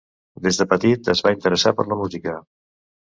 [0.45, 2.39] Des de petit es va interessar per la música.